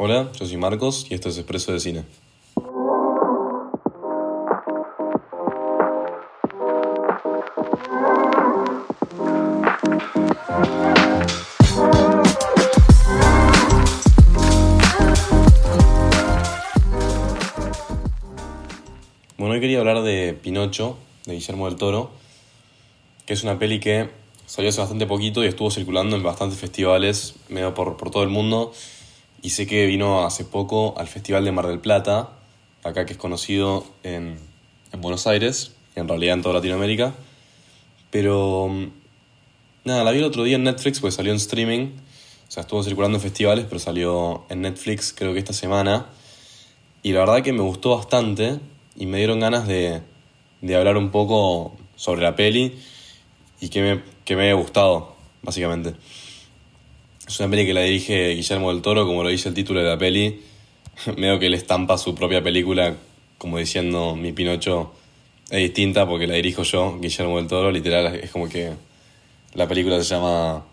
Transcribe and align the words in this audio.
Hola, 0.00 0.30
yo 0.38 0.46
soy 0.46 0.56
Marcos 0.58 1.06
y 1.10 1.14
esto 1.14 1.28
es 1.28 1.38
Expreso 1.38 1.72
de 1.72 1.80
Cine. 1.80 2.04
Bueno, 19.36 19.54
hoy 19.54 19.60
quería 19.60 19.80
hablar 19.80 20.02
de 20.02 20.38
Pinocho, 20.40 20.96
de 21.26 21.34
Guillermo 21.34 21.66
del 21.66 21.74
Toro, 21.74 22.10
que 23.26 23.32
es 23.32 23.42
una 23.42 23.58
peli 23.58 23.80
que 23.80 24.10
salió 24.46 24.68
hace 24.68 24.78
bastante 24.78 25.06
poquito 25.06 25.42
y 25.42 25.48
estuvo 25.48 25.72
circulando 25.72 26.14
en 26.14 26.22
bastantes 26.22 26.60
festivales, 26.60 27.34
medio 27.48 27.74
por, 27.74 27.96
por 27.96 28.12
todo 28.12 28.22
el 28.22 28.28
mundo. 28.28 28.72
Y 29.42 29.50
sé 29.50 29.66
que 29.66 29.86
vino 29.86 30.24
hace 30.24 30.44
poco 30.44 30.94
al 30.98 31.06
Festival 31.06 31.44
de 31.44 31.52
Mar 31.52 31.66
del 31.66 31.80
Plata, 31.80 32.30
acá 32.82 33.06
que 33.06 33.12
es 33.12 33.18
conocido 33.18 33.86
en, 34.02 34.38
en 34.92 35.00
Buenos 35.00 35.26
Aires, 35.26 35.72
en 35.94 36.08
realidad 36.08 36.34
en 36.34 36.42
toda 36.42 36.54
Latinoamérica. 36.54 37.14
Pero 38.10 38.70
nada, 39.84 40.04
la 40.04 40.10
vi 40.10 40.18
el 40.18 40.24
otro 40.24 40.44
día 40.44 40.56
en 40.56 40.64
Netflix, 40.64 41.00
pues 41.00 41.14
salió 41.14 41.32
en 41.32 41.36
streaming. 41.36 41.90
O 42.48 42.50
sea, 42.50 42.62
estuvo 42.62 42.82
circulando 42.82 43.18
en 43.18 43.22
festivales, 43.22 43.66
pero 43.68 43.78
salió 43.78 44.44
en 44.48 44.62
Netflix 44.62 45.12
creo 45.12 45.32
que 45.32 45.38
esta 45.38 45.52
semana. 45.52 46.06
Y 47.02 47.12
la 47.12 47.20
verdad 47.20 47.42
que 47.42 47.52
me 47.52 47.62
gustó 47.62 47.96
bastante 47.96 48.58
y 48.96 49.06
me 49.06 49.18
dieron 49.18 49.40
ganas 49.40 49.68
de, 49.68 50.02
de 50.60 50.76
hablar 50.76 50.96
un 50.96 51.10
poco 51.10 51.76
sobre 51.96 52.22
la 52.22 52.34
peli 52.34 52.78
y 53.60 53.68
que 53.68 53.82
me, 53.82 54.02
que 54.24 54.36
me 54.36 54.44
haya 54.44 54.54
gustado, 54.54 55.14
básicamente. 55.42 55.94
Es 57.28 57.38
una 57.40 57.50
peli 57.50 57.66
que 57.66 57.74
la 57.74 57.82
dirige 57.82 58.30
Guillermo 58.30 58.72
del 58.72 58.80
Toro, 58.80 59.06
como 59.06 59.22
lo 59.22 59.28
dice 59.28 59.50
el 59.50 59.54
título 59.54 59.80
de 59.80 59.86
la 59.86 59.98
peli. 59.98 60.40
Veo 61.18 61.38
que 61.38 61.48
él 61.48 61.54
estampa 61.54 61.98
su 61.98 62.14
propia 62.14 62.42
película 62.42 62.96
como 63.36 63.58
diciendo 63.58 64.16
mi 64.16 64.32
Pinocho 64.32 64.94
es 65.50 65.58
distinta 65.58 66.08
porque 66.08 66.26
la 66.26 66.34
dirijo 66.34 66.62
yo, 66.62 66.98
Guillermo 66.98 67.36
del 67.36 67.46
Toro. 67.46 67.70
Literal, 67.70 68.14
es 68.14 68.30
como 68.30 68.48
que 68.48 68.72
la 69.52 69.68
película 69.68 70.02
se 70.02 70.14
llama 70.14 70.64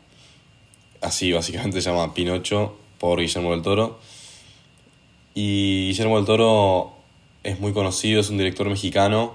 así, 1.02 1.34
básicamente 1.34 1.82
se 1.82 1.90
llama 1.90 2.14
Pinocho 2.14 2.78
por 3.00 3.20
Guillermo 3.20 3.52
del 3.52 3.62
Toro. 3.62 4.00
Y 5.34 5.88
Guillermo 5.88 6.16
del 6.16 6.26
Toro 6.26 6.94
es 7.44 7.60
muy 7.60 7.74
conocido, 7.74 8.22
es 8.22 8.30
un 8.30 8.38
director 8.38 8.70
mexicano 8.70 9.34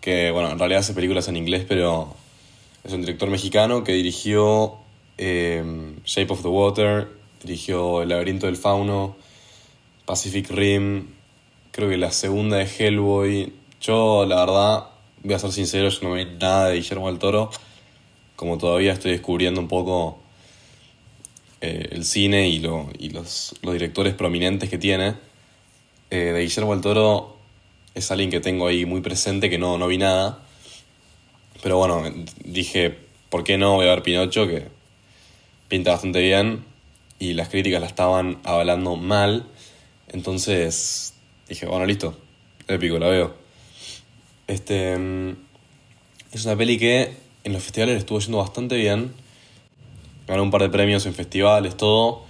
que, 0.00 0.30
bueno, 0.30 0.50
en 0.50 0.58
realidad 0.58 0.80
hace 0.80 0.94
películas 0.94 1.28
en 1.28 1.36
inglés, 1.36 1.66
pero 1.68 2.14
es 2.82 2.94
un 2.94 3.02
director 3.02 3.28
mexicano 3.28 3.84
que 3.84 3.92
dirigió 3.92 4.79
eh, 5.22 5.62
Shape 6.04 6.32
of 6.32 6.40
the 6.40 6.48
Water, 6.48 7.08
dirigió 7.42 8.00
El 8.00 8.08
laberinto 8.08 8.46
del 8.46 8.56
fauno, 8.56 9.16
Pacific 10.06 10.50
Rim, 10.50 11.08
creo 11.72 11.90
que 11.90 11.98
la 11.98 12.10
segunda 12.10 12.56
de 12.56 12.64
Hellboy. 12.64 13.52
Yo, 13.82 14.24
la 14.26 14.36
verdad, 14.46 14.86
voy 15.22 15.34
a 15.34 15.38
ser 15.38 15.52
sincero, 15.52 15.90
yo 15.90 16.08
no 16.08 16.14
vi 16.14 16.24
nada 16.24 16.68
de 16.68 16.76
Guillermo 16.76 17.08
del 17.08 17.18
Toro, 17.18 17.50
como 18.34 18.56
todavía 18.56 18.92
estoy 18.94 19.12
descubriendo 19.12 19.60
un 19.60 19.68
poco 19.68 20.18
eh, 21.60 21.88
el 21.92 22.06
cine 22.06 22.48
y, 22.48 22.58
lo, 22.58 22.88
y 22.98 23.10
los, 23.10 23.54
los, 23.60 23.74
directores 23.74 24.14
prominentes 24.14 24.70
que 24.70 24.78
tiene. 24.78 25.16
Eh, 26.10 26.32
de 26.32 26.40
Guillermo 26.40 26.72
del 26.72 26.80
Toro 26.80 27.36
es 27.94 28.10
alguien 28.10 28.30
que 28.30 28.40
tengo 28.40 28.66
ahí 28.66 28.86
muy 28.86 29.02
presente, 29.02 29.50
que 29.50 29.58
no, 29.58 29.76
no 29.76 29.86
vi 29.86 29.98
nada. 29.98 30.42
Pero 31.62 31.76
bueno, 31.76 32.02
dije, 32.42 32.96
¿por 33.28 33.44
qué 33.44 33.58
no 33.58 33.74
voy 33.74 33.86
a 33.86 33.90
ver 33.90 34.02
Pinocho? 34.02 34.46
Que 34.46 34.79
pinta 35.70 35.92
bastante 35.92 36.20
bien 36.20 36.64
y 37.18 37.32
las 37.34 37.48
críticas 37.48 37.80
la 37.80 37.86
estaban 37.86 38.38
avalando 38.44 38.96
mal. 38.96 39.46
Entonces 40.08 41.14
dije, 41.48 41.64
bueno, 41.64 41.86
listo, 41.86 42.18
épico, 42.66 42.98
la 42.98 43.08
veo. 43.08 43.34
Este, 44.48 44.94
es 46.32 46.44
una 46.44 46.56
peli 46.56 46.76
que 46.76 47.14
en 47.44 47.52
los 47.52 47.62
festivales 47.62 47.98
estuvo 47.98 48.18
yendo 48.18 48.38
bastante 48.38 48.76
bien. 48.76 49.12
Ganó 50.26 50.42
un 50.42 50.50
par 50.50 50.62
de 50.62 50.70
premios 50.70 51.06
en 51.06 51.14
festivales, 51.14 51.76
todo. 51.76 52.24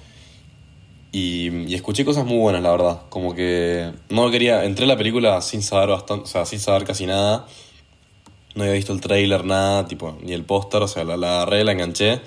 Y, 1.12 1.50
y, 1.66 1.75
escuché 1.75 2.04
cosas 2.04 2.25
muy 2.25 2.38
buenas, 2.38 2.62
la 2.62 2.70
verdad. 2.70 3.03
Como 3.09 3.34
que 3.34 3.91
no 4.10 4.31
quería. 4.31 4.64
Entré 4.64 4.84
a 4.84 4.88
la 4.88 4.97
película 4.97 5.41
sin 5.41 5.62
saber 5.62 5.88
bastante, 5.88 6.25
o 6.25 6.26
sea, 6.26 6.44
sin 6.44 6.60
saber 6.60 6.84
casi 6.84 7.06
nada. 7.06 7.47
No 8.54 8.64
había 8.64 8.75
visto 8.75 8.93
el 8.93 9.00
trailer, 9.00 9.44
nada, 9.44 9.87
tipo, 9.87 10.19
ni 10.22 10.32
el 10.32 10.44
póster, 10.44 10.82
o 10.82 10.88
sea, 10.88 11.04
la, 11.04 11.16
la 11.16 11.37
agarré, 11.37 11.64
la 11.64 11.72
enganché. 11.72 12.20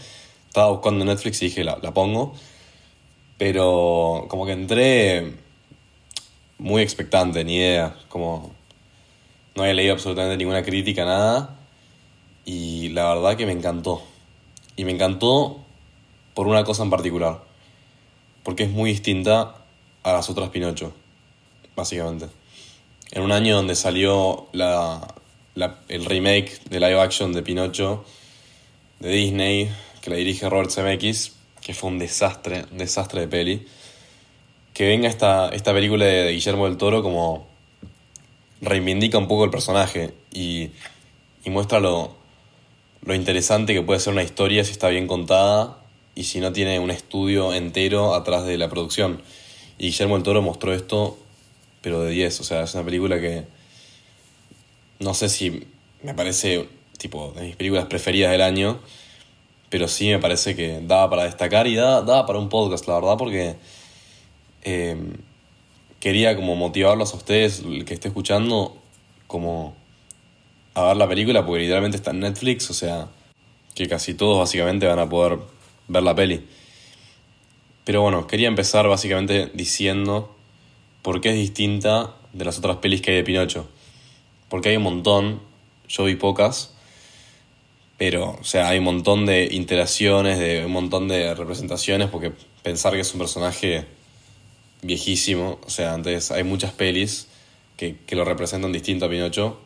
Estaba 0.54 0.70
buscando 0.70 1.04
Netflix 1.04 1.42
y 1.42 1.46
dije, 1.46 1.64
la, 1.64 1.80
pongo. 1.96 2.36
Pero 3.40 4.28
como 4.30 4.46
que 4.46 4.52
entré 4.52 5.34
muy 6.60 6.84
expectante, 6.84 7.44
ni 7.44 7.56
idea. 7.56 7.96
Como 8.08 8.52
no 9.56 9.64
había 9.64 9.74
leído 9.74 9.94
absolutamente 9.94 10.38
ninguna 10.38 10.62
crítica, 10.62 11.06
nada. 11.06 11.58
Y 12.46 12.90
la 12.90 13.16
verdad 13.16 13.36
que 13.36 13.48
me 13.48 13.52
encantó. 13.52 14.04
Y 14.76 14.86
me 14.86 14.92
encantó 14.92 15.60
por 16.36 16.46
una 16.46 16.64
cosa 16.64 16.84
en 16.84 16.92
particular. 16.92 17.42
Porque 18.44 18.66
es 18.66 18.70
muy 18.70 18.92
distinta 18.92 19.56
a 20.04 20.14
las 20.14 20.30
otras 20.30 20.50
Pinocho, 20.50 20.94
básicamente. 21.76 22.28
En 23.10 23.24
un 23.24 23.32
año 23.32 23.56
donde 23.56 23.74
salió 23.74 24.50
la, 24.52 25.16
el 25.88 26.06
remake 26.06 26.62
de 26.70 26.80
live 26.80 27.02
action 27.02 27.34
de 27.34 27.42
Pinocho 27.42 28.06
de 29.00 29.10
Disney, 29.10 29.72
que 30.04 30.10
la 30.10 30.18
dirige 30.18 30.50
Robert 30.50 30.70
Zemeckis, 30.70 31.32
que 31.62 31.74
fue 31.74 31.90
un 31.90 31.98
desastre, 31.98 32.66
un 32.74 32.78
desastre 32.78 33.22
de 33.22 33.28
peli. 33.30 33.66
Que 34.74 34.86
venga 34.86 35.08
esta, 35.08 35.48
esta 35.50 35.74
película 35.74 36.04
de, 36.04 36.34
Guillermo 36.34 36.66
del 36.66 36.76
Toro 36.76 37.02
como 37.02 37.48
reivindica 38.60 39.18
un 39.18 39.30
poco 39.30 39.46
el 39.46 39.50
personaje 39.50 40.14
y, 40.34 40.72
y 41.46 41.50
muestra 41.50 41.80
lo, 41.80 42.18
lo 43.06 43.16
interesante 43.16 43.74
que 43.74 43.82
puede 43.82 44.02
ser 44.02 44.12
una 44.12 44.24
historia 44.24 44.66
si 44.66 44.72
está 44.72 44.90
bien 44.90 45.08
contada 45.08 45.78
y 46.16 46.26
si 46.26 46.42
no 46.42 46.52
tiene 46.52 46.80
un 46.80 46.92
estudio 46.92 47.54
entero 47.54 48.14
atrás 48.14 48.46
de 48.46 48.58
la 48.58 48.68
producción. 48.68 49.22
Y 49.78 49.86
Guillermo 49.86 50.16
del 50.16 50.24
Toro 50.24 50.42
mostró 50.42 50.74
esto, 50.74 51.18
pero 51.80 52.02
de 52.02 52.12
10. 52.12 52.42
O 52.42 52.44
sea, 52.44 52.64
es 52.64 52.74
una 52.74 52.84
película 52.84 53.22
que 53.22 53.46
no 55.00 55.14
sé 55.14 55.30
si 55.30 55.66
me 56.02 56.14
parece 56.14 56.68
tipo 56.98 57.32
de 57.38 57.44
mis 57.44 57.56
películas 57.56 57.86
preferidas 57.86 58.32
del 58.32 58.42
año, 58.42 58.82
pero 59.74 59.88
sí 59.88 60.08
me 60.10 60.20
parece 60.20 60.56
que 60.56 60.82
daba 60.84 61.10
para 61.10 61.24
destacar 61.24 61.66
y 61.66 61.74
daba, 61.74 62.04
daba 62.04 62.28
para 62.28 62.38
un 62.38 62.48
podcast, 62.48 62.88
la 62.88 62.94
verdad, 62.94 63.18
porque 63.18 63.56
eh, 64.62 64.96
quería 66.00 66.36
como 66.36 66.56
motivarlos 66.56 67.12
a 67.12 67.18
ustedes, 67.18 67.62
el 67.62 67.84
que 67.84 67.96
esté 67.96 68.10
escuchando, 68.10 68.78
como 69.26 69.76
a 70.76 70.84
ver 70.84 70.98
la 70.98 71.08
película, 71.10 71.44
porque 71.44 71.62
literalmente 71.62 71.98
está 71.98 72.12
en 72.12 72.20
Netflix, 72.20 72.70
o 72.70 72.76
sea, 72.76 73.08
que 73.74 73.88
casi 73.88 74.14
todos 74.14 74.38
básicamente 74.38 74.86
van 74.86 75.00
a 75.00 75.10
poder 75.10 75.40
ver 75.88 76.04
la 76.04 76.14
peli. 76.14 76.46
Pero 77.84 78.04
bueno, 78.04 78.28
quería 78.28 78.50
empezar 78.50 78.88
básicamente 78.88 79.50
diciendo 79.56 80.36
por 81.02 81.20
qué 81.20 81.30
es 81.30 81.36
distinta 81.36 82.14
de 82.32 82.46
las 82.46 82.60
otras 82.60 82.78
pelis 82.78 83.02
que 83.02 83.10
hay 83.10 83.18
de 83.18 83.24
Pinocho. 83.24 83.68
Porque 84.50 84.70
hay 84.70 84.78
un 84.78 84.84
montón, 84.84 85.42
yo 85.88 86.04
vi 86.04 86.16
pocas, 86.16 86.73
pero, 88.06 88.38
o 88.38 88.44
sea, 88.44 88.68
hay 88.68 88.80
un 88.80 88.84
montón 88.84 89.26
de 89.26 89.48
interacciones, 89.50 90.38
de 90.38 90.66
un 90.66 90.74
montón 90.74 91.08
de 91.08 91.34
representaciones, 91.36 92.10
porque 92.10 92.34
pensar 92.62 92.92
que 92.92 93.00
es 93.00 93.14
un 93.14 93.20
personaje 93.20 93.86
viejísimo, 94.82 95.58
o 95.66 95.70
sea, 95.70 95.94
antes 95.94 96.30
hay 96.30 96.44
muchas 96.44 96.74
pelis 96.74 97.30
que, 97.78 97.96
que 98.06 98.18
lo 98.18 98.26
representan 98.26 98.74
distinto 98.74 99.06
a 99.06 99.10
Pinocho. 99.10 99.58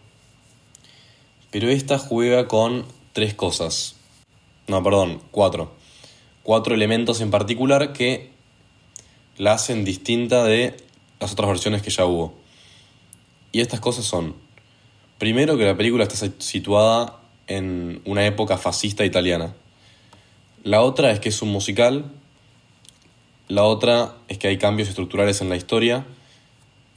Pero 1.49 1.67
esta 1.69 1.97
juega 1.97 2.47
con 2.47 2.85
tres 3.11 3.33
cosas. 3.33 3.95
No, 4.67 4.83
perdón, 4.83 5.19
cuatro. 5.31 5.71
Cuatro 6.43 6.75
elementos 6.75 7.21
en 7.21 7.31
particular 7.31 7.91
que 7.91 8.29
la 9.37 9.53
hacen 9.53 9.83
distinta 9.83 10.43
de 10.43 10.77
las 11.19 11.31
otras 11.31 11.49
versiones 11.49 11.81
que 11.81 11.89
ya 11.89 12.05
hubo. 12.05 12.35
Y 13.51 13.61
estas 13.61 13.79
cosas 13.79 14.05
son, 14.05 14.35
primero 15.17 15.57
que 15.57 15.65
la 15.65 15.75
película 15.75 16.03
está 16.03 16.29
situada 16.37 17.17
en 17.47 18.01
una 18.05 18.25
época 18.25 18.57
fascista 18.57 19.05
italiana. 19.05 19.53
La 20.63 20.81
otra 20.81 21.11
es 21.11 21.19
que 21.19 21.29
es 21.29 21.41
un 21.41 21.49
musical. 21.49 22.05
La 23.47 23.63
otra 23.63 24.15
es 24.27 24.37
que 24.37 24.47
hay 24.47 24.57
cambios 24.57 24.89
estructurales 24.89 25.41
en 25.41 25.49
la 25.49 25.55
historia. 25.55 26.05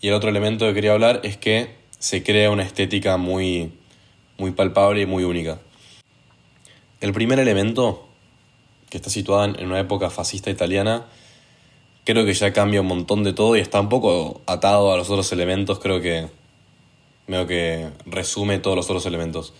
Y 0.00 0.08
el 0.08 0.14
otro 0.14 0.30
elemento 0.30 0.66
que 0.66 0.74
quería 0.74 0.92
hablar 0.92 1.20
es 1.24 1.36
que 1.36 1.74
se 1.98 2.22
crea 2.22 2.50
una 2.50 2.62
estética 2.62 3.16
muy, 3.16 3.72
muy 4.38 4.50
palpable 4.50 5.02
y 5.02 5.06
muy 5.06 5.24
única. 5.24 5.60
El 7.00 7.12
primer 7.12 7.38
elemento, 7.38 8.08
que 8.88 8.96
está 8.96 9.10
situada 9.10 9.46
en 9.46 9.66
una 9.66 9.78
época 9.78 10.10
fascista 10.10 10.50
italiana, 10.50 11.06
creo 12.04 12.24
que 12.24 12.34
ya 12.34 12.52
cambia 12.52 12.80
un 12.80 12.88
montón 12.88 13.22
de 13.22 13.32
todo 13.32 13.56
y 13.56 13.60
está 13.60 13.80
un 13.80 13.88
poco 13.88 14.40
atado 14.46 14.92
a 14.92 14.96
los 14.96 15.08
otros 15.10 15.30
elementos, 15.32 15.78
creo 15.78 16.00
que, 16.00 16.28
creo 17.26 17.46
que 17.46 17.88
resume 18.06 18.58
todos 18.58 18.76
los 18.76 18.86
otros 18.86 19.06
elementos. 19.06 19.52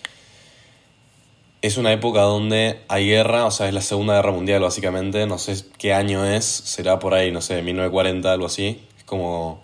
Es 1.61 1.77
una 1.77 1.91
época 1.93 2.21
donde 2.21 2.81
hay 2.87 3.07
guerra, 3.07 3.45
o 3.45 3.51
sea, 3.51 3.67
es 3.67 3.73
la 3.73 3.81
Segunda 3.81 4.15
Guerra 4.15 4.31
Mundial 4.31 4.61
básicamente, 4.61 5.27
no 5.27 5.37
sé 5.37 5.63
qué 5.77 5.93
año 5.93 6.25
es, 6.25 6.45
será 6.45 6.97
por 6.97 7.13
ahí, 7.13 7.31
no 7.31 7.41
sé, 7.41 7.61
1940, 7.61 8.31
algo 8.31 8.47
así. 8.47 8.81
Es 8.97 9.03
como, 9.03 9.63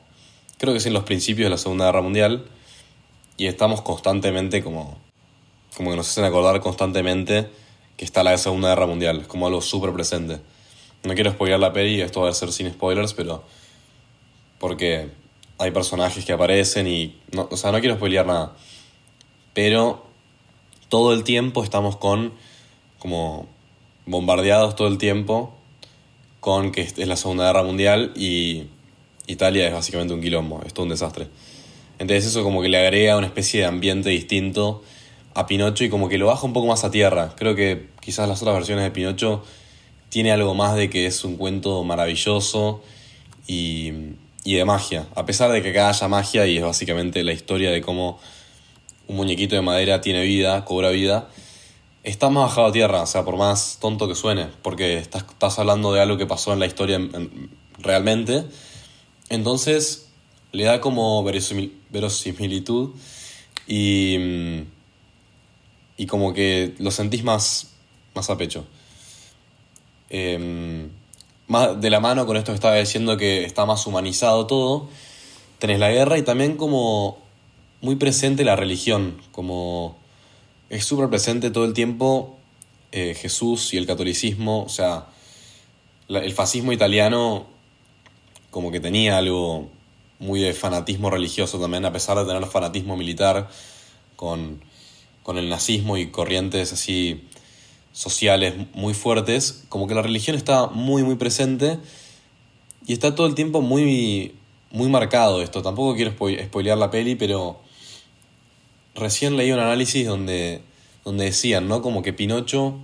creo 0.60 0.74
que 0.74 0.78
es 0.78 0.86
en 0.86 0.94
los 0.94 1.04
principios 1.04 1.48
de 1.48 1.50
la 1.50 1.58
Segunda 1.58 1.86
Guerra 1.86 2.02
Mundial 2.02 2.46
y 3.36 3.48
estamos 3.48 3.82
constantemente 3.82 4.64
como, 4.64 5.00
como 5.76 5.90
que 5.90 5.98
nos 5.98 6.10
hacen 6.10 6.24
acordar 6.24 6.60
constantemente 6.62 7.50
que 7.98 8.06
está 8.06 8.24
la 8.24 8.38
Segunda 8.38 8.70
Guerra 8.70 8.86
Mundial, 8.86 9.22
es 9.22 9.28
como 9.28 9.48
algo 9.48 9.62
súper 9.62 9.92
presente. 9.92 10.40
No 11.04 11.16
quiero 11.16 11.32
spoiler 11.32 11.60
la 11.60 11.74
peli, 11.74 12.02
esto 12.02 12.22
va 12.22 12.30
a 12.30 12.34
ser 12.34 12.52
sin 12.52 12.72
spoilers, 12.72 13.16
pero 13.16 13.44
porque 14.60 15.10
hay 15.58 15.72
personajes 15.72 16.26
que 16.26 16.34
aparecen 16.34 16.88
y, 16.88 17.20
no, 17.32 17.48
o 17.50 17.58
sea, 17.58 17.72
no 17.72 17.80
quiero 17.80 17.96
spoilear 17.96 18.28
nada, 18.28 18.56
pero 19.56 20.07
todo 20.90 21.14
el 21.14 21.24
tiempo 21.24 21.64
estamos 21.64 21.98
con, 21.98 22.34
como, 23.00 23.48
bombardeados 24.06 24.76
todo 24.76 24.88
el 24.88 24.98
tiempo 24.98 25.54
con 26.40 26.72
que 26.72 26.82
es 26.82 26.98
la 26.98 27.18
Segunda 27.18 27.46
Guerra 27.46 27.64
Mundial 27.64 28.14
y 28.16 28.68
Italia 29.28 29.68
es 29.68 29.74
básicamente 29.74 30.14
un 30.14 30.22
quilombo, 30.22 30.62
es 30.66 30.74
todo 30.74 30.84
un 30.84 30.90
desastre. 30.90 31.28
Entonces 32.00 32.26
eso 32.26 32.44
como 32.44 32.62
que 32.62 32.70
le 32.70 32.78
agrega 32.78 33.18
una 33.18 33.28
especie 33.28 33.62
de 33.62 33.66
ambiente 33.66 34.10
distinto 34.10 34.84
a 35.34 35.46
Pinocho 35.46 35.84
y 35.84 35.90
como 35.90 36.10
que 36.10 36.18
lo 36.18 36.28
baja 36.28 36.46
un 36.46 36.54
poco 36.54 36.68
más 36.68 36.84
a 36.84 36.92
tierra. 36.92 37.34
Creo 37.36 37.56
que 37.56 37.88
quizás 38.00 38.30
las 38.30 38.42
otras 38.42 38.56
versiones 38.56 38.86
de 38.86 38.92
Pinocho 38.92 39.44
tiene 40.10 40.32
algo 40.32 40.54
más 40.54 40.76
de 40.76 40.90
que 40.90 41.06
es 41.06 41.24
un 41.26 41.36
cuento 41.36 41.84
maravilloso 41.84 42.82
y, 43.46 43.92
y 44.46 44.54
de 44.54 44.64
magia. 44.64 45.08
A 45.16 45.26
pesar 45.26 45.52
de 45.52 45.62
que 45.62 45.72
acá 45.72 45.90
haya 45.90 46.08
magia 46.08 46.48
y 46.48 46.58
es 46.58 46.64
básicamente 46.64 47.24
la 47.24 47.34
historia 47.34 47.72
de 47.72 47.82
cómo 47.82 48.20
un 49.08 49.16
muñequito 49.16 49.56
de 49.56 49.62
madera 49.62 50.02
tiene 50.02 50.24
vida, 50.24 50.64
cobra 50.66 50.90
vida, 50.90 51.30
está 52.04 52.30
más 52.30 52.50
bajado 52.50 52.68
a 52.68 52.72
tierra, 52.72 53.02
o 53.02 53.08
sea, 53.08 53.26
por 53.26 53.38
más 53.38 53.80
tonto 53.82 54.08
que 54.08 54.16
suene, 54.16 54.48
porque 54.62 54.98
estás, 54.98 55.24
estás 55.30 55.60
hablando 55.60 55.92
de 55.94 56.02
algo 56.02 56.18
que 56.18 56.26
pasó 56.26 56.54
en 56.54 56.60
la 56.60 56.66
historia 56.66 57.00
realmente. 57.80 58.46
Entonces, 59.30 60.10
le 60.52 60.64
da 60.64 60.80
como 60.80 61.24
verosimilitud 61.24 62.92
y, 63.68 64.18
y 65.98 66.06
como 66.06 66.34
que 66.34 66.76
lo 66.80 66.92
sentís 66.92 67.24
más, 67.24 67.72
más 68.16 68.30
a 68.30 68.38
pecho. 68.38 68.66
Em, 70.10 70.90
más 71.48 71.80
de 71.80 71.90
la 71.90 72.00
mano 72.00 72.26
con 72.26 72.38
esto 72.38 72.52
que 72.52 72.56
estaba 72.56 72.76
diciendo 72.76 73.18
que 73.18 73.44
está 73.44 73.66
más 73.66 73.86
humanizado 73.86 74.48
todo, 74.48 74.90
tenés 75.60 75.80
la 75.80 75.92
guerra 75.92 76.18
y 76.18 76.22
también 76.22 76.56
como 76.56 77.18
muy 77.82 77.96
presente 77.96 78.44
la 78.44 78.56
religión, 78.56 79.22
como 79.32 79.98
es 80.70 80.86
súper 80.86 81.10
presente 81.10 81.52
todo 81.52 81.66
el 81.66 81.74
tiempo 81.74 82.38
eh, 82.92 83.14
Jesús 83.16 83.74
y 83.74 83.78
el 83.78 83.86
catolicismo, 83.86 84.64
o 84.64 84.70
sea, 84.70 85.08
el 86.10 86.32
fascismo 86.34 86.72
italiano 86.72 87.48
como 88.50 88.72
que 88.72 88.80
tenía 88.80 89.18
algo 89.18 89.70
muy 90.20 90.40
de 90.40 90.54
fanatismo 90.54 91.10
religioso 91.10 91.60
también, 91.60 91.86
a 91.86 91.92
pesar 91.92 92.18
de 92.18 92.26
tener 92.26 92.46
fanatismo 92.48 92.98
militar 92.98 93.50
con, 94.16 94.62
con 95.22 95.38
el 95.38 95.50
nazismo 95.50 95.98
y 95.98 96.10
corrientes 96.10 96.74
así 96.74 97.28
sociales 97.92 98.54
muy 98.74 98.94
fuertes, 98.94 99.66
como 99.70 99.88
que 99.88 99.96
la 99.96 100.02
religión 100.02 100.36
está 100.36 100.68
muy 100.68 101.04
muy 101.04 101.16
presente 101.16 101.78
y 102.86 102.94
está 102.94 103.16
todo 103.16 103.28
el 103.28 103.36
tiempo 103.36 103.62
muy 103.62 104.34
muy 104.72 104.90
marcado 104.90 105.42
esto. 105.42 105.62
Tampoco 105.62 105.96
quiero 105.96 106.12
spoilear 106.12 106.78
la 106.78 106.92
peli, 106.92 107.16
pero 107.16 107.60
recién 108.98 109.38
leí 109.38 109.52
un 109.52 109.60
análisis 109.60 110.06
donde, 110.06 110.62
donde 111.06 111.26
decían, 111.26 111.68
¿no? 111.68 111.82
Como 111.82 112.02
que 112.02 112.12
Pinocho 112.12 112.80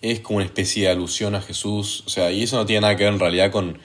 es 0.00 0.20
como 0.20 0.38
una 0.38 0.46
especie 0.46 0.84
de 0.84 0.90
alusión 0.90 1.34
a 1.34 1.42
Jesús. 1.42 2.02
O 2.06 2.10
sea, 2.10 2.32
y 2.32 2.42
eso 2.42 2.56
no 2.56 2.66
tiene 2.66 2.80
nada 2.80 2.96
que 2.96 3.04
ver 3.04 3.12
en 3.12 3.20
realidad 3.20 3.52
con, 3.52 3.78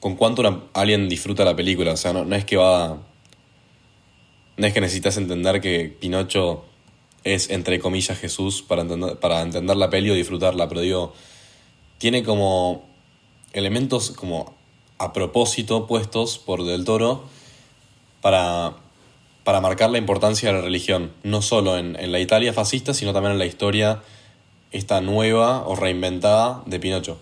con 0.00 0.16
cuánto 0.16 0.68
alguien 0.72 1.08
disfruta 1.08 1.44
la 1.44 1.56
película. 1.56 1.92
O 1.92 1.96
sea, 1.96 2.12
no, 2.12 2.34
es 2.34 2.44
que 2.44 2.56
va. 2.56 3.02
No 4.56 4.66
es 4.66 4.72
que 4.72 4.80
necesitas 4.80 5.16
entender 5.16 5.60
que 5.60 5.94
Pinocho 6.00 6.64
es, 7.24 7.50
entre 7.50 7.80
comillas, 7.80 8.18
Jesús 8.18 8.62
para 8.62 8.82
entender, 8.82 9.18
para 9.18 9.42
entender 9.42 9.76
la 9.76 9.90
peli 9.90 10.10
o 10.10 10.14
disfrutarla, 10.14 10.68
pero 10.68 10.82
digo, 10.82 11.12
tiene 11.98 12.22
como 12.22 12.86
elementos 13.52 14.12
como 14.12 14.54
a 14.98 15.12
propósito 15.12 15.88
puestos 15.88 16.38
por 16.38 16.64
Del 16.64 16.84
Toro 16.84 17.24
para 18.20 18.76
para 19.44 19.60
marcar 19.60 19.90
la 19.90 19.98
importancia 19.98 20.48
de 20.48 20.56
la 20.56 20.62
religión, 20.62 21.12
no 21.22 21.42
solo 21.42 21.78
en, 21.78 22.10
la 22.10 22.18
Italia 22.18 22.54
fascista, 22.54 22.94
sino 22.94 23.12
también 23.12 23.32
en 23.32 23.38
la 23.38 23.46
historia 23.46 24.02
esta 24.72 25.02
nueva 25.02 25.68
o 25.68 25.76
reinventada 25.76 26.62
de 26.66 26.80
Pinocho. 26.80 27.18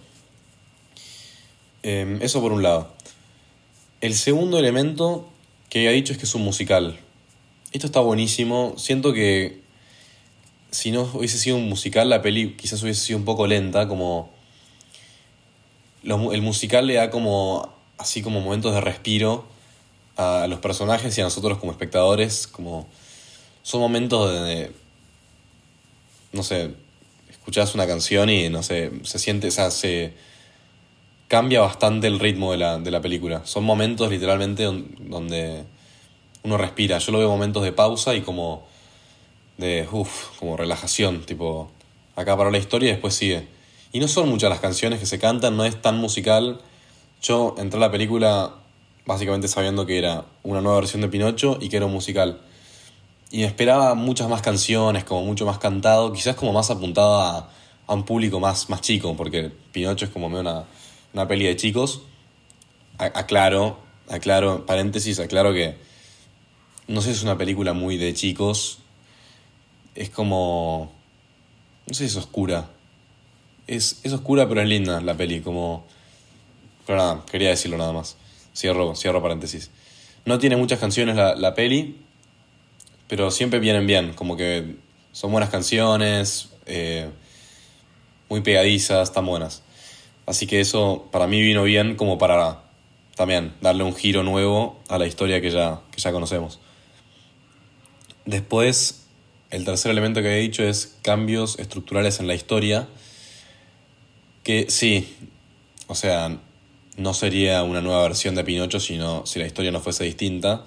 Em, 1.83 2.23
eso 2.23 2.41
por 2.41 2.53
un 2.53 2.63
lado. 2.63 2.93
El 4.01 4.15
segundo 4.15 4.57
elemento 4.59 5.29
que 5.69 5.89
he 5.89 5.93
dicho 5.93 6.13
es 6.13 6.19
que 6.19 6.25
es 6.25 6.35
un 6.35 6.43
musical. 6.43 6.99
Esto 7.73 7.87
está 7.87 8.01
buenísimo. 8.01 8.75
Siento 8.77 9.13
que 9.13 9.61
si 10.71 10.93
no 10.93 11.03
hubiese 11.15 11.39
sido 11.39 11.57
un 11.57 11.69
musical, 11.69 12.09
la 12.09 12.23
peli 12.23 12.55
quizás 12.55 12.83
hubiese 12.83 13.05
sido 13.05 13.19
un 13.19 13.25
poco 13.25 13.49
lenta, 13.49 13.89
como... 13.89 14.31
el 16.05 16.43
musical 16.43 16.87
le 16.87 16.95
da 16.95 17.11
como... 17.11 17.69
así 17.99 18.23
como 18.23 18.41
momentos 18.41 18.73
de 18.75 18.81
respiro 18.81 19.52
a 20.17 20.47
los 20.49 20.59
personajes 20.61 21.17
y 21.17 21.21
a 21.21 21.25
nosotros 21.25 21.59
como 21.59 21.73
espectadores, 21.73 22.47
como 22.47 22.89
son 23.63 23.81
momentos 23.81 24.31
de, 24.33 24.73
no 26.33 26.43
sé, 26.43 26.75
escuchás 27.31 27.75
una 27.75 27.87
canción 27.87 28.29
y 28.31 28.49
no 28.49 28.63
sé, 28.63 28.91
se 29.05 29.19
siente, 29.19 29.49
o 29.49 29.51
sea, 29.51 29.71
se 29.71 30.15
cambia 31.29 31.61
bastante 31.61 32.07
el 32.09 32.21
ritmo 32.21 32.53
de 32.53 32.59
la, 32.59 32.79
de 32.79 32.91
la 32.91 33.01
película. 33.01 33.43
Son 33.47 33.65
momentos 33.65 34.11
literalmente 34.11 34.65
donde 34.65 35.65
uno 36.43 36.59
respira. 36.59 36.99
Yo 36.99 37.13
lo 37.13 37.19
veo 37.19 37.31
momentos 37.31 37.63
de 37.63 37.73
pausa 37.73 38.15
y 38.15 38.21
como 38.21 38.67
de, 39.57 39.89
uff, 39.91 40.39
como 40.39 40.57
relajación, 40.57 41.25
tipo, 41.25 41.71
acá 42.17 42.37
para 42.37 42.51
la 42.51 42.59
historia 42.59 42.89
y 42.89 42.93
después 42.93 43.15
sigue. 43.15 43.47
Y 43.93 44.01
no 44.01 44.09
son 44.09 44.29
muchas 44.29 44.51
las 44.51 44.61
canciones 44.61 45.01
que 45.01 45.07
se 45.07 45.19
cantan, 45.19 45.57
no 45.57 45.65
es 45.65 45.81
tan 45.81 45.97
musical. 45.99 46.61
Yo 47.23 47.55
entré 47.59 47.79
a 47.79 47.81
la 47.81 47.91
película 47.91 48.55
básicamente 49.07 49.49
sabiendo 49.49 49.87
que 49.87 49.99
era 49.99 50.25
una 50.43 50.61
nueva 50.61 50.79
versión 50.81 51.03
de 51.03 51.09
Pinocho 51.09 51.59
y 51.61 51.69
que 51.69 51.77
era 51.77 51.87
un 51.87 51.93
musical. 51.93 52.41
Y 53.31 53.45
esperaba 53.45 53.95
muchas 53.95 54.29
más 54.29 54.43
canciones, 54.43 55.05
como 55.05 55.25
mucho 55.25 55.47
más 55.47 55.59
cantado, 55.59 56.13
quizás 56.13 56.37
como 56.37 56.53
más 56.53 56.71
apuntado 56.71 57.21
a, 57.21 57.51
un 57.89 58.05
público 58.05 58.41
más, 58.41 58.71
más 58.71 58.81
chico, 58.81 59.15
porque 59.17 59.51
Pinocho 59.73 60.07
es 60.07 60.11
como 60.11 60.27
una, 60.27 60.65
una 61.13 61.29
peli 61.29 61.45
de 61.45 61.57
chicos. 61.57 62.03
aclaro, 62.99 63.79
aclaro, 64.09 64.65
paréntesis, 64.65 65.19
aclaro 65.19 65.53
que 65.53 65.77
no 66.89 67.01
sé 67.01 67.09
si 67.11 67.19
es 67.19 67.23
una 67.23 67.39
película 67.39 67.73
muy 67.73 67.97
de 67.97 68.13
chicos. 68.13 68.79
Es 69.95 70.11
como. 70.11 70.93
No 71.87 71.95
sé 71.95 72.05
si 72.05 72.11
es 72.11 72.17
oscura. 72.17 72.71
Es, 73.67 74.01
es 74.03 74.13
oscura, 74.13 74.49
pero 74.49 74.61
es 74.61 74.69
linda 74.69 75.01
la 75.01 75.17
peli, 75.17 75.41
como. 75.41 75.85
Pero 76.87 76.99
nada, 76.99 77.25
quería 77.31 77.51
decirlo 77.51 77.79
nada 77.79 77.93
más. 77.93 78.17
Cierro, 78.55 78.95
cierro 78.95 79.23
paréntesis. 79.23 79.71
No 80.25 80.39
tiene 80.39 80.57
muchas 80.57 80.79
canciones 80.79 81.17
la, 81.17 81.35
la 81.35 81.55
peli, 81.55 81.99
pero 83.09 83.31
siempre 83.31 83.59
vienen 83.59 83.87
bien, 83.87 84.13
como 84.15 84.37
que 84.37 84.77
son 85.13 85.33
buenas 85.33 85.51
canciones, 85.51 86.51
eh, 86.67 87.09
muy 88.29 88.41
pegadizas, 88.41 89.09
están 89.09 89.27
buenas. 89.27 89.63
Así 90.27 90.47
que 90.47 90.61
eso 90.61 91.09
para 91.11 91.27
mí 91.27 91.41
vino 91.43 91.63
bien 91.65 91.97
como 91.97 92.19
para 92.19 92.63
también 93.17 93.53
darle 93.61 93.85
un 93.85 93.95
giro 93.95 94.23
nuevo 94.23 94.81
a 94.89 94.99
la 94.99 95.07
historia 95.07 95.41
que 95.41 95.51
ya, 95.51 95.81
que 95.91 96.01
ya 96.01 96.13
conocemos. 96.13 96.61
Después, 98.25 99.07
el 99.51 99.65
tercer 99.65 99.91
elemento 99.91 100.23
que 100.23 100.39
he 100.39 100.41
dicho 100.41 100.63
es 100.63 100.97
cambios 101.03 101.59
estructurales 101.59 102.21
en 102.21 102.27
la 102.27 102.35
historia. 102.35 102.89
Que 104.45 104.71
sí, 104.71 105.15
o 105.89 105.95
sea, 105.95 106.39
no 106.97 107.15
sería 107.15 107.63
una 107.63 107.81
nueva 107.81 108.03
versión 108.03 108.35
de 108.35 108.45
Pinocho, 108.45 108.81
sino 108.81 109.25
si 109.27 109.39
la 109.39 109.47
historia 109.47 109.71
no 109.71 109.81
fuese 109.81 110.05
distinta. 110.05 110.65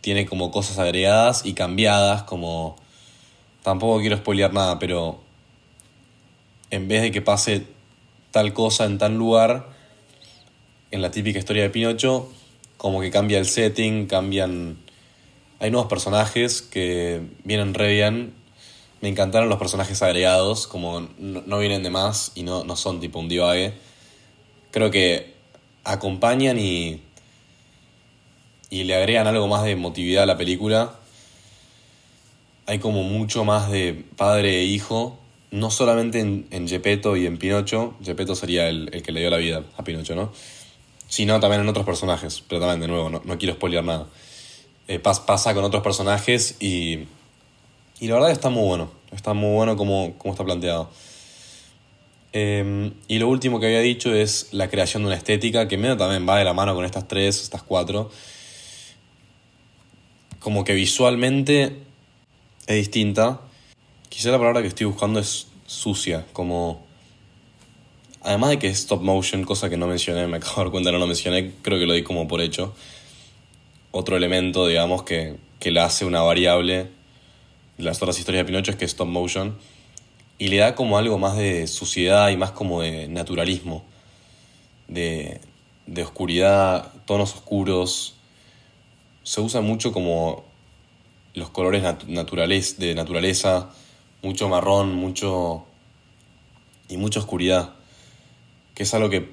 Tiene 0.00 0.26
como 0.26 0.50
cosas 0.50 0.78
agregadas 0.78 1.44
y 1.44 1.54
cambiadas, 1.54 2.22
como... 2.22 2.76
Tampoco 3.62 4.00
quiero 4.00 4.16
spoilear 4.16 4.52
nada, 4.52 4.78
pero 4.78 5.20
en 6.70 6.86
vez 6.86 7.02
de 7.02 7.10
que 7.10 7.20
pase 7.20 7.66
tal 8.30 8.52
cosa 8.52 8.84
en 8.84 8.98
tal 8.98 9.16
lugar, 9.16 9.68
en 10.92 11.02
la 11.02 11.10
típica 11.10 11.40
historia 11.40 11.64
de 11.64 11.70
Pinocho, 11.70 12.30
como 12.76 13.00
que 13.00 13.10
cambia 13.10 13.38
el 13.38 13.46
setting, 13.46 14.06
cambian... 14.06 14.78
Hay 15.58 15.70
nuevos 15.70 15.88
personajes 15.88 16.62
que 16.62 17.22
vienen 17.44 17.74
re 17.74 17.92
bien. 17.94 18.34
Me 19.00 19.08
encantaron 19.08 19.48
los 19.48 19.58
personajes 19.58 20.02
agregados, 20.02 20.66
como 20.66 21.08
no, 21.18 21.58
vienen 21.58 21.82
de 21.82 21.90
más 21.90 22.32
y 22.34 22.42
no, 22.42 22.64
no 22.64 22.76
son 22.76 23.00
tipo 23.00 23.18
un 23.18 23.28
divague 23.28 23.74
creo 24.76 24.90
que 24.90 25.32
acompañan 25.84 26.58
y, 26.58 27.00
y 28.68 28.84
le 28.84 28.94
agregan 28.94 29.26
algo 29.26 29.48
más 29.48 29.64
de 29.64 29.70
emotividad 29.70 30.24
a 30.24 30.26
la 30.26 30.36
película. 30.36 30.96
hay 32.66 32.78
como 32.78 33.02
mucho 33.02 33.46
más 33.46 33.70
de 33.70 34.04
padre 34.16 34.58
e 34.60 34.64
hijo, 34.64 35.18
no 35.50 35.70
solamente 35.70 36.20
en, 36.20 36.46
en 36.50 36.68
Gepetto 36.68 37.16
y 37.16 37.24
en 37.24 37.38
Pinocho, 37.38 37.94
Gepetto 38.04 38.34
sería 38.34 38.68
el, 38.68 38.90
el, 38.92 39.02
que 39.02 39.12
le 39.12 39.20
dio 39.20 39.30
la 39.30 39.38
vida 39.38 39.64
a 39.78 39.82
Pinocho, 39.82 40.14
¿no? 40.14 40.30
Sino 41.08 41.40
también 41.40 41.62
en 41.62 41.68
otros 41.70 41.86
personajes, 41.86 42.42
pero 42.46 42.60
también 42.60 42.80
de 42.80 42.88
nuevo, 42.88 43.08
no, 43.08 43.22
no 43.24 43.38
quiero 43.38 43.54
spoilear 43.54 43.82
nada. 43.82 44.08
Eh, 44.88 44.98
pasa 44.98 45.54
con 45.54 45.64
otros 45.64 45.82
personajes 45.82 46.56
y, 46.60 47.06
y 47.98 48.08
la 48.08 48.16
verdad 48.16 48.30
está 48.30 48.50
muy 48.50 48.64
bueno, 48.64 48.90
está 49.10 49.32
muy 49.32 49.54
bueno 49.54 49.74
como, 49.78 50.18
como 50.18 50.34
está 50.34 50.44
planteado. 50.44 50.90
Eh, 52.38 52.92
y 53.08 53.18
lo 53.18 53.28
último 53.28 53.60
que 53.60 53.64
había 53.64 53.80
dicho 53.80 54.14
es 54.14 54.48
la 54.52 54.68
creación 54.68 55.02
de 55.02 55.06
una 55.06 55.16
estética, 55.16 55.68
que 55.68 55.78
medio 55.78 55.96
también 55.96 56.28
va 56.28 56.36
de 56.36 56.44
la 56.44 56.52
mano 56.52 56.74
con 56.74 56.84
estas 56.84 57.08
tres, 57.08 57.42
estas 57.42 57.62
cuatro. 57.62 58.10
Como 60.38 60.62
que 60.62 60.74
visualmente 60.74 61.78
es 62.66 62.76
distinta. 62.76 63.40
Quizá 64.10 64.32
la 64.32 64.36
palabra 64.36 64.60
que 64.60 64.68
estoy 64.68 64.84
buscando 64.84 65.18
es 65.18 65.46
sucia, 65.64 66.26
como... 66.34 66.84
Además 68.20 68.50
de 68.50 68.58
que 68.58 68.66
es 68.66 68.80
stop 68.80 69.00
motion, 69.00 69.44
cosa 69.44 69.70
que 69.70 69.78
no 69.78 69.86
mencioné, 69.86 70.26
me 70.26 70.36
acabo 70.36 70.56
de 70.56 70.62
dar 70.64 70.70
cuenta 70.72 70.92
no 70.92 70.98
lo 70.98 71.06
mencioné, 71.06 71.52
creo 71.62 71.78
que 71.78 71.86
lo 71.86 71.94
di 71.94 72.02
como 72.02 72.28
por 72.28 72.42
hecho. 72.42 72.74
Otro 73.92 74.14
elemento, 74.14 74.66
digamos, 74.66 75.04
que, 75.04 75.36
que 75.58 75.70
le 75.70 75.80
hace 75.80 76.04
una 76.04 76.20
variable 76.20 76.88
de 77.78 77.84
las 77.84 77.96
otras 78.02 78.18
historias 78.18 78.44
de 78.44 78.52
Pinocho 78.52 78.72
es 78.72 78.76
que 78.76 78.84
es 78.84 78.90
stop 78.90 79.08
motion. 79.08 79.56
Y 80.38 80.48
le 80.48 80.58
da 80.58 80.74
como 80.74 80.98
algo 80.98 81.18
más 81.18 81.36
de 81.36 81.66
suciedad 81.66 82.28
y 82.30 82.36
más 82.36 82.50
como 82.50 82.82
de 82.82 83.08
naturalismo. 83.08 83.84
De, 84.88 85.40
de 85.86 86.02
oscuridad, 86.02 86.92
tonos 87.06 87.34
oscuros. 87.34 88.14
Se 89.22 89.40
usa 89.40 89.60
mucho 89.60 89.92
como 89.92 90.44
los 91.34 91.50
colores 91.50 91.82
naturales, 92.06 92.78
de 92.78 92.94
naturaleza, 92.94 93.70
mucho 94.22 94.48
marrón, 94.48 94.94
mucho 94.94 95.66
y 96.88 96.96
mucha 96.96 97.20
oscuridad, 97.20 97.74
que 98.74 98.84
es 98.84 98.94
algo 98.94 99.10
que 99.10 99.28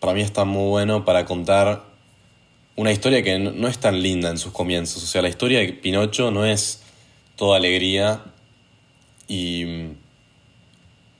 para 0.00 0.14
mí 0.14 0.22
está 0.22 0.44
muy 0.44 0.68
bueno 0.68 1.04
para 1.04 1.24
contar 1.24 1.84
una 2.74 2.90
historia 2.90 3.22
que 3.22 3.38
no 3.38 3.68
es 3.68 3.78
tan 3.78 4.02
linda 4.02 4.30
en 4.30 4.38
sus 4.38 4.52
comienzos. 4.52 5.02
O 5.02 5.06
sea, 5.06 5.22
la 5.22 5.28
historia 5.28 5.60
de 5.60 5.72
Pinocho 5.72 6.30
no 6.30 6.44
es 6.46 6.82
toda 7.36 7.58
alegría 7.58 8.24
y, 9.28 9.79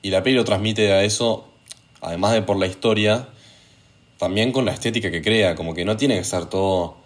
y 0.03 0.11
la 0.11 0.23
peli 0.23 0.37
lo 0.37 0.45
transmite 0.45 0.93
a 0.93 1.05
eso, 1.05 1.49
además 2.01 2.33
de 2.33 2.43
por 2.43 2.59
la 2.59 2.67
historia, 2.67 3.29
también 4.19 4.53
con 4.53 4.65
la 4.65 4.73
estética 4.73 5.11
que 5.11 5.23
crea, 5.23 5.55
como 5.55 5.75
que 5.75 5.85
no 5.85 5.97
tiene 5.97 6.17
que 6.17 6.25
ser 6.25 6.47
todo 6.47 6.97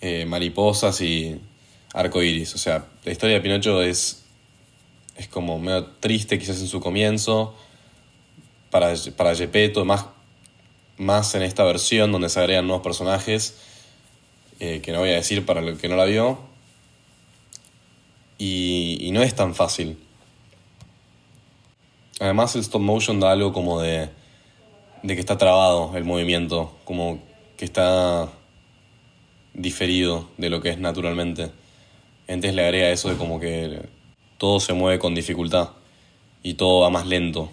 eh, 0.00 0.24
mariposas 0.26 1.00
y 1.00 1.40
arco 1.94 2.22
iris. 2.22 2.54
O 2.54 2.58
sea, 2.58 2.86
la 3.04 3.12
historia 3.12 3.36
de 3.36 3.40
Pinocho 3.40 3.82
es, 3.82 4.24
es 5.16 5.28
como 5.28 5.58
medio 5.58 5.86
triste 6.00 6.38
quizás 6.38 6.60
en 6.60 6.68
su 6.68 6.80
comienzo, 6.80 7.54
para, 8.70 8.94
para 9.16 9.34
Gepetto, 9.34 9.84
más, 9.84 10.06
más 10.96 11.34
en 11.34 11.42
esta 11.42 11.64
versión 11.64 12.12
donde 12.12 12.28
se 12.28 12.40
agregan 12.40 12.66
nuevos 12.66 12.82
personajes, 12.82 13.58
eh, 14.60 14.80
que 14.82 14.92
no 14.92 15.00
voy 15.00 15.10
a 15.10 15.14
decir 15.14 15.44
para 15.44 15.60
el 15.60 15.76
que 15.76 15.88
no 15.88 15.96
la 15.96 16.04
vio, 16.04 16.38
y 18.38 19.10
no 19.12 19.22
es 19.22 19.36
tan 19.36 19.54
fácil. 19.54 19.98
Además 22.22 22.54
el 22.54 22.60
stop 22.60 22.80
motion 22.80 23.18
da 23.18 23.32
algo 23.32 23.52
como 23.52 23.80
de, 23.80 24.08
de 25.02 25.14
que 25.14 25.20
está 25.20 25.36
trabado 25.38 25.96
el 25.96 26.04
movimiento, 26.04 26.70
como 26.84 27.18
que 27.56 27.64
está 27.64 28.28
diferido 29.54 30.28
de 30.38 30.48
lo 30.48 30.60
que 30.62 30.68
es 30.68 30.78
naturalmente. 30.78 31.50
Entonces 32.28 32.54
le 32.54 32.62
agrega 32.62 32.90
eso 32.90 33.08
de 33.08 33.16
como 33.16 33.40
que 33.40 33.88
todo 34.38 34.60
se 34.60 34.72
mueve 34.72 35.00
con 35.00 35.16
dificultad 35.16 35.70
y 36.44 36.54
todo 36.54 36.82
va 36.82 36.90
más 36.90 37.08
lento. 37.08 37.50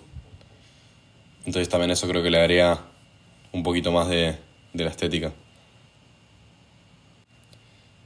Entonces 1.48 1.68
también 1.68 1.90
eso 1.90 2.08
creo 2.08 2.22
que 2.22 2.30
le 2.30 2.38
agrega 2.38 2.80
un 3.52 3.64
poquito 3.64 3.92
más 3.92 4.08
de, 4.08 4.38
de 4.74 4.84
la 4.84 4.92
estética. 4.92 5.34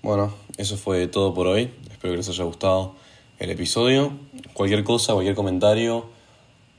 Bueno, 0.02 0.34
eso 0.56 0.78
fue 0.78 1.08
todo 1.08 1.34
por 1.34 1.46
hoy. 1.46 1.74
Espero 1.92 2.14
que 2.14 2.18
les 2.20 2.30
haya 2.30 2.46
gustado 2.46 2.96
el 3.38 3.50
episodio. 3.50 4.14
Cualquier 4.54 4.86
cosa, 4.86 5.12
cualquier 5.12 5.36
comentario 5.36 6.23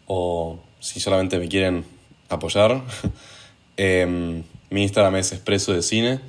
o 0.07 0.59
si 0.81 1.01
solamente 1.01 1.39
me 1.39 1.49
quieren 1.49 1.85
apoyar, 2.29 2.83
eh, 3.77 4.43
mi 4.71 4.83
Instagram 4.83 5.17
es 5.17 5.33
Expreso 5.33 5.73
de 5.73 5.83
Cine 5.83 6.21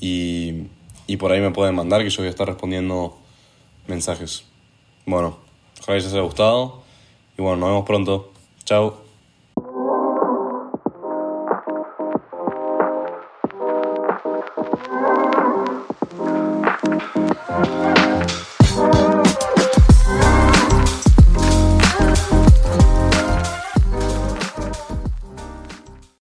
y 0.00 0.66
y 1.10 1.16
por 1.16 1.32
ahí 1.32 1.40
me 1.40 1.50
pueden 1.50 1.74
mandar 1.74 2.04
que 2.04 2.08
yo 2.10 2.18
voy 2.18 2.28
a 2.28 2.30
estar 2.30 2.46
respondiendo 2.46 3.18
mensajes. 3.88 4.44
Bueno, 5.06 5.38
ojalá 5.80 5.98
les 5.98 6.06
haya 6.06 6.20
gustado 6.20 6.84
y 7.36 7.42
bueno, 7.42 7.56
nos 7.56 7.70
vemos 7.70 7.84
pronto. 7.84 8.32
Chao. 8.64 9.09